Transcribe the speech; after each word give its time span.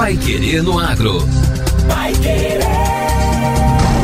Pai 0.00 0.16
Querer 0.16 0.62
no 0.62 0.78
Agro. 0.78 1.18
Pai 1.86 2.14
Querer. 2.14 2.60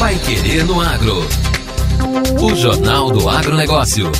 Pai 0.00 0.16
Querer 0.16 0.64
no 0.64 0.80
Agro. 0.80 1.22
O 2.42 2.56
Jornal 2.56 3.12
do 3.12 3.28
Agronegócio. 3.28 4.10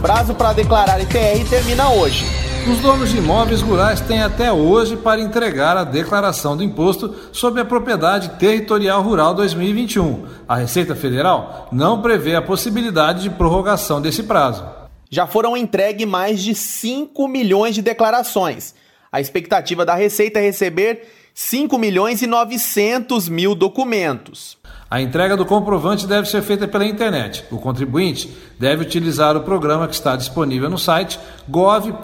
Prazo 0.00 0.34
para 0.34 0.52
declarar 0.52 1.00
ITR 1.00 1.48
termina 1.48 1.88
hoje. 1.90 2.41
Os 2.70 2.78
donos 2.78 3.10
de 3.10 3.18
imóveis 3.18 3.60
rurais 3.60 4.00
têm 4.00 4.22
até 4.22 4.52
hoje 4.52 4.96
para 4.96 5.20
entregar 5.20 5.76
a 5.76 5.82
declaração 5.82 6.56
do 6.56 6.62
imposto 6.62 7.12
sobre 7.32 7.60
a 7.60 7.64
propriedade 7.64 8.38
territorial 8.38 9.02
rural 9.02 9.34
2021. 9.34 10.26
A 10.46 10.56
Receita 10.56 10.94
Federal 10.94 11.68
não 11.72 12.00
prevê 12.00 12.36
a 12.36 12.42
possibilidade 12.42 13.24
de 13.24 13.30
prorrogação 13.30 14.00
desse 14.00 14.22
prazo. 14.22 14.64
Já 15.10 15.26
foram 15.26 15.56
entregues 15.56 16.06
mais 16.06 16.40
de 16.40 16.54
5 16.54 17.26
milhões 17.26 17.74
de 17.74 17.82
declarações. 17.82 18.76
A 19.10 19.20
expectativa 19.20 19.84
da 19.84 19.96
Receita 19.96 20.38
é 20.38 20.42
receber 20.42 21.08
5 21.34 21.76
milhões 21.76 22.22
e 22.22 22.28
900 22.28 23.28
mil 23.28 23.56
documentos. 23.56 24.56
A 24.92 25.00
entrega 25.00 25.38
do 25.38 25.46
comprovante 25.46 26.06
deve 26.06 26.28
ser 26.28 26.42
feita 26.42 26.68
pela 26.68 26.84
internet. 26.84 27.46
O 27.50 27.56
contribuinte 27.56 28.28
deve 28.60 28.82
utilizar 28.82 29.34
o 29.34 29.40
programa 29.40 29.88
que 29.88 29.94
está 29.94 30.16
disponível 30.16 30.68
no 30.68 30.76
site 30.76 31.18
gov.br 31.48 31.96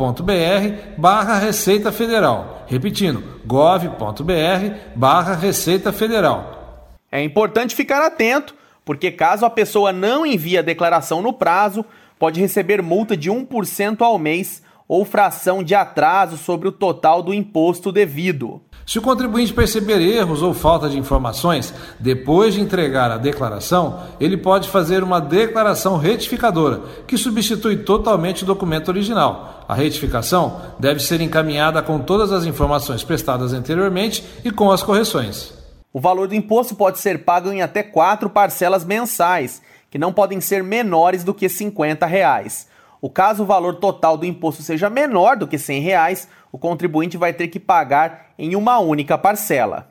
barra 0.97 1.37
Receita 1.39 1.93
Federal. 1.93 2.65
Repetindo, 2.67 3.23
gov.br 3.45 4.75
barra 4.97 5.35
Receita 5.35 5.93
Federal. 5.93 6.89
É 7.13 7.23
importante 7.23 7.75
ficar 7.75 8.03
atento, 8.03 8.55
porque 8.87 9.11
caso 9.11 9.45
a 9.45 9.51
pessoa 9.51 9.93
não 9.93 10.25
envie 10.25 10.57
a 10.57 10.63
declaração 10.63 11.21
no 11.21 11.35
prazo, 11.35 11.85
pode 12.19 12.41
receber 12.41 12.81
multa 12.81 13.15
de 13.15 13.31
1% 13.31 14.01
ao 14.01 14.19
mês 14.19 14.63
ou 14.89 15.05
fração 15.05 15.63
de 15.63 15.75
atraso 15.75 16.39
sobre 16.39 16.69
o 16.69 16.73
total 16.73 17.23
do 17.23 17.35
imposto 17.35 17.93
devido. 17.93 18.63
Se 18.89 18.99
o 18.99 19.03
contribuinte 19.03 19.53
perceber 19.53 20.01
erros 20.01 20.41
ou 20.41 20.55
falta 20.55 20.89
de 20.89 20.99
informações 20.99 21.75
depois 22.01 22.55
de 22.55 22.63
entregar 22.63 23.11
a 23.11 23.19
declaração, 23.19 24.01
ele 24.19 24.35
pode 24.35 24.71
fazer 24.71 25.03
uma 25.03 25.21
declaração 25.21 25.99
retificadora, 25.99 26.81
que 27.07 27.19
substitui 27.19 27.77
totalmente 27.77 28.45
o 28.45 28.47
documento 28.47 28.89
original. 28.89 29.63
A 29.69 29.75
retificação 29.75 30.63
deve 30.79 31.01
ser 31.01 31.21
encaminhada 31.21 31.83
com 31.83 31.99
todas 31.99 32.33
as 32.33 32.47
informações 32.47 33.05
prestadas 33.05 33.53
anteriormente 33.53 34.25
e 34.43 34.51
com 34.51 34.71
as 34.71 34.83
correções. 34.83 35.53
O 35.93 36.01
valor 36.01 36.27
do 36.27 36.35
imposto 36.35 36.75
pode 36.75 36.99
ser 36.99 37.27
pago 37.27 37.53
em 37.53 37.61
até 37.61 37.83
quatro 37.83 38.31
parcelas 38.31 38.87
mensais, 38.87 39.61
que 39.91 39.99
não 39.99 40.15
podem 40.15 40.41
ser 40.41 40.63
menores 40.63 41.23
do 41.23 41.35
que 41.35 41.47
50 41.47 42.07
reais. 42.07 42.67
O 43.01 43.09
caso 43.09 43.45
o 43.45 43.47
valor 43.47 43.77
total 43.77 44.17
do 44.17 44.27
imposto 44.27 44.63
seja 44.63 44.91
menor 44.91 45.37
do 45.37 45.47
que 45.47 45.57
100 45.57 45.81
reais, 45.81 46.29
o 46.51 46.59
contribuinte 46.59 47.17
vai 47.17 47.33
ter 47.33 47.47
que 47.49 47.61
pagar 47.61 48.33
em 48.37 48.57
uma 48.57 48.79
única 48.81 49.17
parcela. 49.17 49.89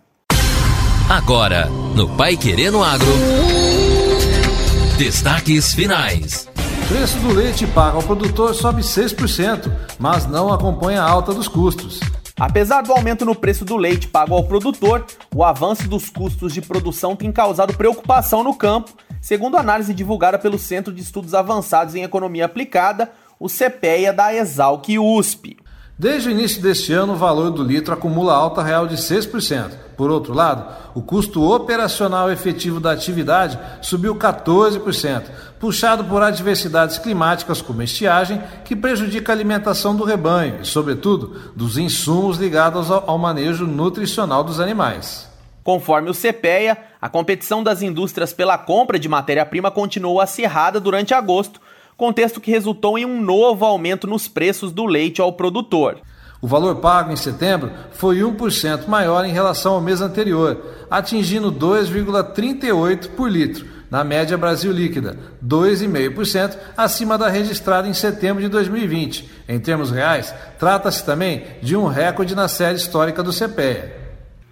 Agora, 1.10 1.68
no 1.96 2.10
Pai 2.18 2.36
Querendo 2.36 2.84
Agro. 2.84 3.08
Destaques 4.98 5.74
finais. 5.74 6.50
Preço 6.90 7.18
do 7.20 7.34
leite 7.34 7.66
pago 7.68 7.98
ao 7.98 8.04
produtor 8.04 8.54
sobe 8.54 8.82
6%, 8.82 9.72
mas 9.98 10.26
não 10.26 10.52
acompanha 10.52 11.02
a 11.02 11.10
alta 11.10 11.34
dos 11.34 11.48
custos. 11.48 12.02
Apesar 12.38 12.82
do 12.82 12.92
aumento 12.92 13.26
no 13.26 13.34
preço 13.34 13.64
do 13.64 13.78
leite 13.78 14.08
pago 14.08 14.36
ao 14.36 14.44
produtor, 14.44 15.06
o 15.34 15.44
avanço 15.44 15.88
dos 15.88 16.10
custos 16.10 16.54
de 16.54 16.62
produção 16.62 17.16
tem 17.16 17.32
causado 17.32 17.74
preocupação 17.74 18.44
no 18.44 18.54
campo 18.54 18.92
Segundo 19.28 19.58
análise 19.58 19.94
divulgada 19.94 20.40
pelo 20.40 20.58
Centro 20.58 20.94
de 20.94 21.02
Estudos 21.02 21.34
Avançados 21.34 21.94
em 21.96 22.02
Economia 22.02 22.46
Aplicada, 22.46 23.12
o 23.38 23.50
CPEA 23.50 24.14
da 24.14 24.34
Exalc 24.34 24.88
USP. 24.98 25.58
Desde 26.00 26.30
o 26.30 26.32
início 26.32 26.62
deste 26.62 26.94
ano, 26.94 27.12
o 27.12 27.18
valor 27.18 27.52
do 27.52 27.62
litro 27.62 27.94
acumula 27.94 28.34
alta 28.34 28.64
real 28.64 28.88
de 28.88 28.96
6%. 28.96 29.72
Por 29.98 30.10
outro 30.10 30.34
lado, 30.34 30.74
o 30.96 31.02
custo 31.02 31.44
operacional 31.44 32.32
efetivo 32.32 32.80
da 32.80 32.94
atividade 32.94 33.60
subiu 33.82 34.16
14%, 34.16 35.24
puxado 35.60 36.06
por 36.06 36.24
adversidades 36.24 36.98
climáticas 36.98 37.62
como 37.62 37.84
estiagem, 37.84 38.42
que 38.64 38.78
prejudica 38.78 39.34
a 39.34 39.36
alimentação 39.36 39.94
do 39.94 40.06
rebanho 40.06 40.62
e, 40.62 40.66
sobretudo, 40.66 41.52
dos 41.54 41.78
insumos 41.78 42.38
ligados 42.38 42.90
ao 42.90 43.18
manejo 43.18 43.68
nutricional 43.68 44.42
dos 44.42 44.62
animais. 44.62 45.27
Conforme 45.68 46.10
o 46.10 46.14
CPEA, 46.14 46.78
a 47.02 47.10
competição 47.10 47.62
das 47.62 47.82
indústrias 47.82 48.32
pela 48.32 48.58
compra 48.58 48.98
de 48.98 49.10
matéria-prima 49.10 49.70
continuou 49.70 50.22
acirrada 50.22 50.80
durante 50.80 51.14
agosto, 51.14 51.60
contexto 51.98 52.40
que 52.40 52.50
resultou 52.50 52.98
em 52.98 53.04
um 53.04 53.20
novo 53.20 53.66
aumento 53.66 54.08
nos 54.08 54.30
preços 54.30 54.72
do 54.72 54.86
leite 54.86 55.20
ao 55.20 55.34
produtor. 55.34 55.98
O 56.42 56.48
valor 56.48 56.78
pago 56.78 57.12
em 57.12 57.18
setembro 57.18 57.70
foi 57.92 58.20
1% 58.20 58.88
maior 58.88 59.26
em 59.26 59.34
relação 59.34 59.74
ao 59.74 59.82
mês 59.82 60.00
anterior, 60.00 60.58
atingindo 60.90 61.52
2,38 61.52 63.10
por 63.10 63.30
litro, 63.30 63.68
na 63.92 64.06
média 64.06 64.38
Brasil 64.38 64.72
líquida, 64.72 65.20
2,5% 65.46 66.58
acima 66.78 67.18
da 67.18 67.28
registrada 67.28 67.90
em 67.90 67.94
setembro 67.94 68.42
de 68.42 68.48
2020. 68.48 69.30
Em 69.50 69.60
termos 69.60 69.92
reais, 69.92 70.34
trata-se 70.58 71.04
também 71.04 71.44
de 71.62 71.76
um 71.76 71.88
recorde 71.88 72.34
na 72.36 72.48
série 72.48 72.78
histórica 72.78 73.22
do 73.22 73.34
CPEA. 73.34 74.07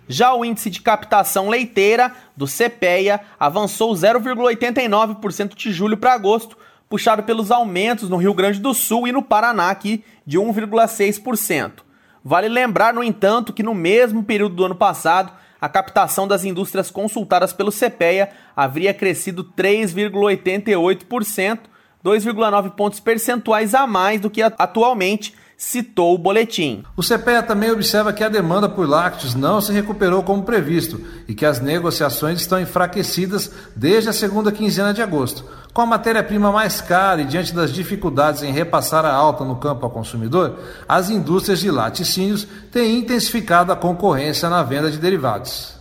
Já 0.08 0.34
o 0.34 0.46
índice 0.46 0.70
de 0.70 0.82
captação 0.82 1.50
leiteira 1.50 2.12
do 2.36 2.46
CPEA 2.46 3.22
avançou 3.40 3.94
0,89% 3.94 5.56
de 5.56 5.72
julho 5.72 5.98
para 5.98 6.14
agosto, 6.14 6.58
puxado 6.88 7.24
pelos 7.24 7.52
aumentos 7.52 8.10
no 8.10 8.18
Rio 8.18 8.34
Grande 8.34 8.60
do 8.60 8.74
Sul 8.74 9.08
e 9.08 9.12
no 9.12 9.24
Paraná, 9.24 9.70
aqui 9.70 10.04
de 10.26 10.38
1,6%. 10.38 11.84
Vale 12.24 12.50
lembrar, 12.50 12.94
no 12.94 13.04
entanto, 13.04 13.54
que 13.54 13.64
no 13.64 13.74
mesmo 13.74 14.24
período 14.24 14.56
do 14.56 14.66
ano 14.66 14.76
passado, 14.76 15.32
a 15.60 15.70
captação 15.70 16.28
das 16.28 16.44
indústrias 16.44 16.92
consultadas 16.92 17.54
pelo 17.54 17.72
CPEA 17.72 18.30
haveria 18.56 18.94
crescido 18.94 19.44
3,88%, 19.58 21.60
2,9 22.04 22.72
pontos 22.72 23.00
percentuais 23.00 23.74
a 23.74 23.88
mais 23.88 24.22
do 24.22 24.30
que 24.30 24.42
atualmente 24.42 25.34
citou 25.58 26.14
o 26.14 26.18
boletim. 26.18 26.84
O 26.98 27.02
CPEA 27.02 27.42
também 27.42 27.72
observa 27.72 28.14
que 28.14 28.24
a 28.24 28.30
demanda 28.30 28.68
por 28.68 28.88
lácteos 28.88 29.36
não 29.36 29.62
se 29.62 29.72
recuperou 29.72 30.24
como 30.24 30.44
previsto 30.44 31.00
e 31.28 31.34
que 31.34 31.46
as 31.46 31.60
negociações 31.60 32.42
estão 32.42 32.60
enfraquecidas 32.60 33.52
desde 33.76 34.10
a 34.10 34.14
segunda 34.14 34.52
quinzena 34.52 34.94
de 34.94 35.02
agosto. 35.02 35.46
Com 35.74 35.82
a 35.82 35.86
matéria-prima 35.86 36.52
mais 36.52 36.80
cara 36.80 37.22
e 37.22 37.26
diante 37.26 37.54
das 37.54 37.72
dificuldades 37.72 38.44
em 38.44 38.52
repassar 38.52 39.06
a 39.06 39.14
alta 39.14 39.44
no 39.44 39.58
campo 39.58 39.86
ao 39.86 39.92
consumidor, 39.92 40.60
as 40.88 41.10
indústrias 41.10 41.60
de 41.60 41.70
laticínios 41.70 42.48
têm 42.72 43.00
intensificado 43.00 43.72
a 43.72 43.76
concorrência 43.76 44.50
na 44.50 44.64
venda 44.64 44.90
de 44.90 44.98
derivados. 44.98 45.75